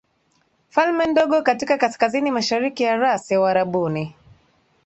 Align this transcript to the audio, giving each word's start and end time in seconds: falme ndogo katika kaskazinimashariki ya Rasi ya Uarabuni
falme 0.69 1.05
ndogo 1.07 1.41
katika 1.41 1.77
kaskazinimashariki 1.77 2.83
ya 2.83 2.97
Rasi 2.97 3.33
ya 3.33 3.41
Uarabuni 3.41 4.15